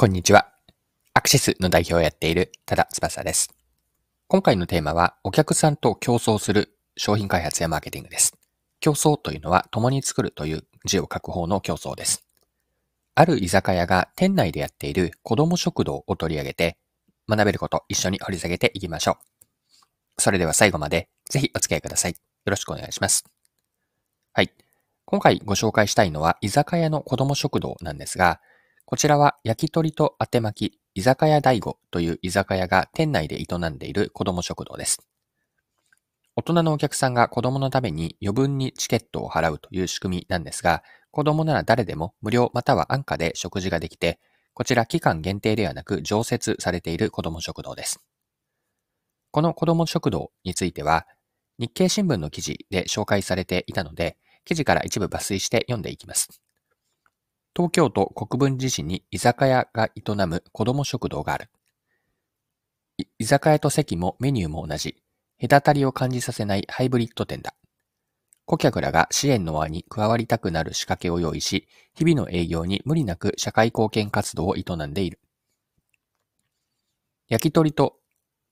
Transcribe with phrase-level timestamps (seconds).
[0.00, 0.48] こんにちは。
[1.12, 3.50] アクシスの代表をやっている多田翼です。
[4.28, 8.34] 今回のテーマは、お客さんと競争する商品開発やマーケティングです。
[8.80, 12.24] 競争というのは、共に作るという字を書く方の競争です。
[13.14, 16.78] ある居酒屋が店内でやっている子供食堂を取り上げて、
[17.28, 20.22] 学べること一緒に掘り下げていきましょう。
[20.22, 22.12] それでは最後までぜひお付き合いください。
[22.12, 23.26] よろしくお願いします。
[24.32, 24.50] はい。
[25.04, 28.40] 今回ご紹介したいのは、居酒屋の子供食堂なんですが、
[28.90, 35.06] こちらは焼き鳥とあて巻き、居酒屋大悟という居酒屋が店内で営んでいる子供食堂です。
[36.34, 44.18] 大人のお客さんが子供のために余分にチケットを払うという仕組みなんですが、子供なら誰でも無料または安価で食事ができて、
[44.54, 48.00] こちら期間限定ではなく常設されている子供食堂です。
[49.30, 51.06] この子供食堂については、
[51.60, 56.40] 日経新聞の記事で紹介されていたので、記事から一部抜粋して読んでいきます。
[57.56, 61.50] 東京都国分寺市に居酒屋が営む子供食堂がある。
[63.18, 65.02] 居酒屋と席もメニューも同じ。
[65.40, 67.54] 隔たりを感じさせないハイブリッド店だ。
[68.44, 75.18] 顧客らが支援の輪に加わりたくなる仕掛けを用意し、日々の営業に無理なく社会貢献活動を営んでいる。
[77.28, 77.96] 焼き鳥と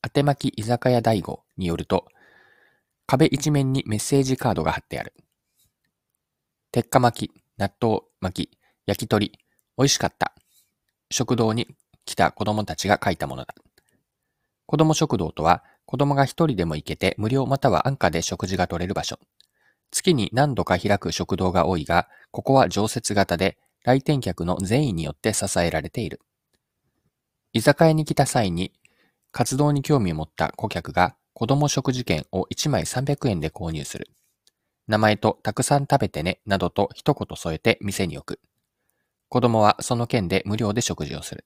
[0.00, 2.06] あて巻き居酒屋大悟によると、
[3.06, 5.12] 壁一面にメッセージカードが貼ってある。
[6.70, 8.57] 鉄火巻き、納豆巻き、
[8.88, 9.32] 焼き鳥、
[9.76, 10.32] 美味しかった。
[11.10, 11.68] 食堂に
[12.06, 13.54] 来た子供たちが書いたものだ。
[14.64, 19.18] 子供食堂とは、子供が一人でも行けて無料または安価で食事が取れる場所。
[19.90, 26.22] 月に何度か開く食堂が多いが、ここは常設型で、来店客の善意によって支えられている。
[27.52, 28.72] 居酒屋に来た際に、
[29.32, 34.08] 活動に興味を持った顧客が子供食事券を1枚300円で購入する。
[34.86, 38.40] 名前とたくさん食べてね、などと一言添えて店に置く。
[39.28, 41.44] 子供はその件で無料で食事をする。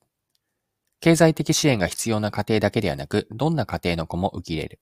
[1.00, 4.78] 経済的支援が必要な家庭だけではなく、どんな家庭の子も受け入れる。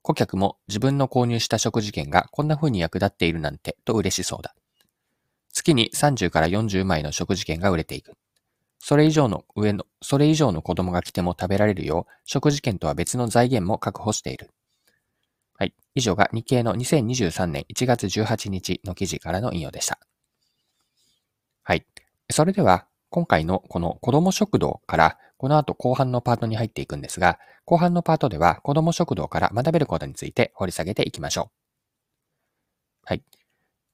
[0.00, 4.54] 顧客も自分の購入した食事券がこんな風に役立っているなんてと嬉しそうだ。
[5.52, 8.14] 月に30から40枚の食事券が売れていく。
[8.78, 14.50] それ以上の上の、それ以上の子供が来ても食べられるよう、食事券とは別の財源も確保している。
[15.58, 15.74] はい。
[15.94, 20.00] 以上が日経の2023年1月18日の記事からの引用でした。
[21.64, 21.86] はい。
[22.30, 31.62] それでは、今回のこの子供食堂から、この後後半のパートに入っていくんですが、後半のパートでは子供食堂から学べることについて掘り下げていきましょう。
[33.04, 33.22] はい。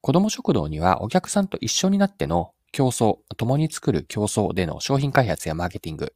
[0.01, 6.15] 子供食堂にはお客さんと一緒になっての競争、共に作る競争での商品開発やマーケティング、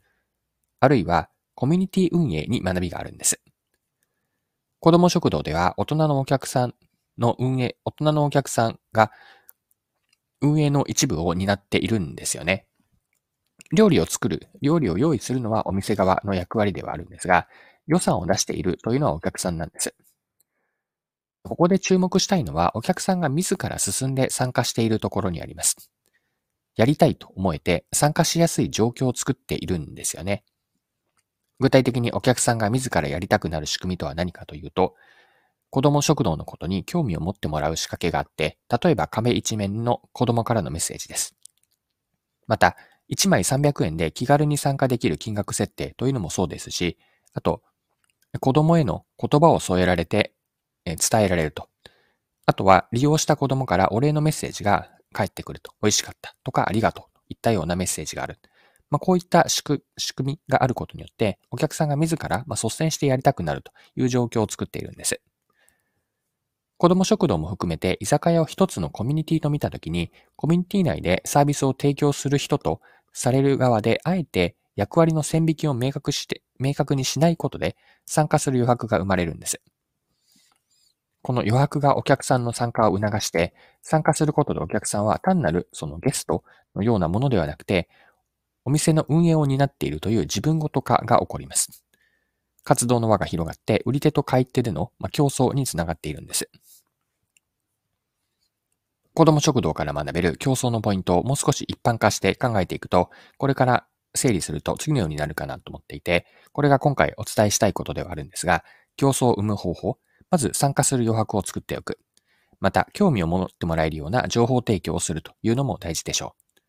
[0.80, 3.40] あるいはコミュニティ運営に学びがあるんです。
[4.80, 6.74] 子供食堂では大人のお客さん
[7.18, 9.10] の運営、大人のお客さんが
[10.42, 12.66] 運営の一部を担っているんですよね。
[13.72, 17.48] 料理を作る、料理を用意するのはお店側の役割ではあるんですが、
[17.86, 19.94] 予算を出しているというのはお客さんなんです。
[21.44, 25.90] ここで注目したいのは、お客さんが自ら進んで参加しているところにあります。
[26.76, 30.44] やりたいと思えて参加しやすい状況を作っているんですよね。
[31.60, 34.94] 具体的にお客さんが自らやりたくなる仕組みとは何かというと、
[35.72, 41.34] 子供食堂のことに興味を持ってもらう仕掛けがあって、例えば壁一面の子供からのメッセージです。
[42.46, 42.76] また、
[43.08, 46.98] 1枚300円で気軽に参加できる金額設定というのもそうですし、
[47.32, 47.62] あと、
[48.38, 50.34] 子供への言葉を添えられて
[50.84, 51.70] 伝えられると。
[52.44, 55.72] あとは、利用した子供からお礼のメッセージが返ってくると。
[55.80, 58.38] 美味しかったとかありがとうといったようなメッセージがある。
[58.90, 59.82] まあ、こういった仕組
[60.20, 65.22] みがあることによって、お客さんが自ら率先してやりたくなるという状況を作っているんです。
[66.82, 72.80] 子供食堂も含めて居酒屋を一つのコミュニティと見たときに、コミュニティ内でサービスを提供する人と
[73.12, 79.60] される側で、あえて役割の線引きを明確して、明確にしないことで参加する余白が生まれるんです。
[81.22, 86.42] この余白がお客さんの参加を促して、参加することでお客さんは単なるそのゲスト
[86.74, 87.88] のようなものではなくて、
[88.64, 91.84] お店の運営を担っているという自分ごと化が起こります。
[92.64, 96.48] 活動の輪が広がって、売り手と買い手での競争につながっているんです。
[99.14, 108.64] 子供食堂から学べる競争のポイントをもう少し一般化して考えていくと、これから整理すると次のようになるかなと思っていて、これが今回お伝えしたいことではあるんですが、
[108.96, 109.98] 競争を生む方法、
[110.30, 111.98] まず参加する余白を作っておく。
[112.58, 116.60] また、興味を持ってもらえるような情報提供をするというのも大事でしょう。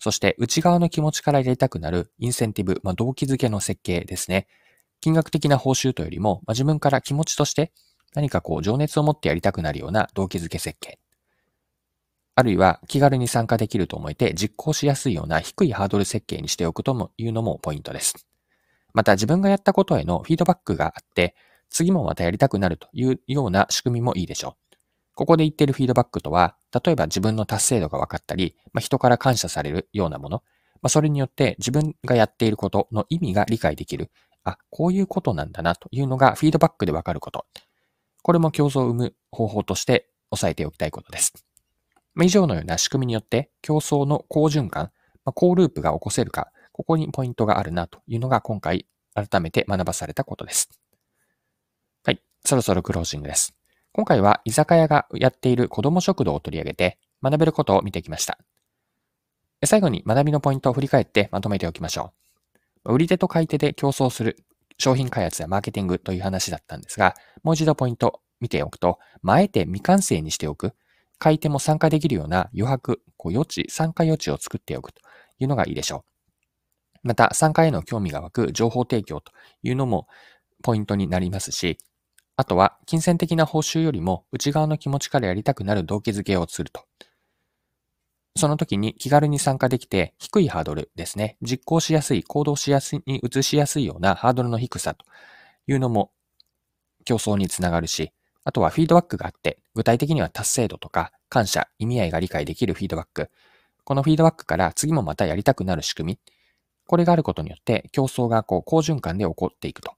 [0.00, 4.46] そして、内側の気持ちからやりたくなるインセンティブ、まあ、動機づけの設計ですね。
[5.00, 7.72] 金額的な報酬というよりも、まあ、自分から気持ちとして
[8.14, 10.98] 何かこう情熱を持ってやりたくなるような動機づけ設計。
[12.38, 18.14] あるいは気軽に参加できると思えて実行しやすいような低いハードル設計にしておくというのもポイントです。
[18.94, 21.34] また自分がやったことへのフィードバックがあって、
[21.68, 24.76] 次もまたやりたくなるというような仕組みもいいでしょう。
[25.14, 30.44] ここで言っているフィードバックとは、例えば自分の達成度が分かったり、まあ、人から感謝されるようなもの、
[30.80, 34.12] まあ、それによって自分がやっていることの意味が理解できる。
[34.44, 37.46] あ、こういうことなんだなというのがフィードバックで分かること。
[38.22, 41.47] これも競争を生む方法として押さえておきたいことです。
[42.18, 44.90] まあ、以上のような仕組みによって競争の好循環、
[45.24, 50.68] まあ、好ループが起こせるか、ここにポイントがあるなというのが今回改めて学ばされたことです。
[52.04, 52.20] はい。
[52.44, 53.54] そろそろクロージングです。
[53.92, 58.36] 今回は居酒屋がやっている子供食堂を取り上げて学べることを見てきました。
[59.64, 62.12] 最後に学びのポイントを振り返ってまとめておきましょ
[62.84, 62.94] う。
[62.94, 64.44] 売り手と買い手で競争する
[64.76, 67.14] 商品開発やマーケティングという話だったんですが、
[67.44, 70.74] もう一度ポイント見ておくと、あえて未完成にしておく、
[71.18, 75.00] 買い手も参加できるような余白、こう余地、参加余地を作っておくと
[75.38, 76.10] いうのがいいでしょう。
[77.02, 79.32] また、参加への興味が湧く情報提供と
[79.62, 80.06] いうのも
[80.62, 81.78] ポイントになりますし、
[82.36, 86.84] あとは、金銭的な報酬よりも内側の気持ちからやりたくなる動機づけをすると。
[88.36, 91.36] その時に気軽に参加できて低いハードルですね。
[91.42, 95.04] 実行しやすい、行動しやすいに移しやすいようなハードルの低さと
[95.66, 96.12] いうのも
[97.04, 98.12] 競争につながるし、
[98.44, 103.30] あとはフィードバックがあって、具体的には達成度とか感謝、意味合いが理解できるフィードバック。
[103.84, 106.32] このフィードバックから次もまたやりたくなる仕組み。
[106.88, 109.92] これがあることによって競争がこう好循環で起こっていくと。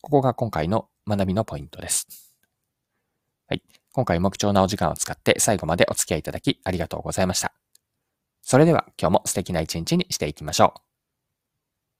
[0.00, 2.34] ここが今回の学びのポイントです。
[3.46, 3.62] はい。
[3.92, 7.52] 今回も貴重なお時間を使って最後までお付き合いいただきありがとうございました。
[8.40, 10.85] それでは今日も素敵な一日にしていきましょう。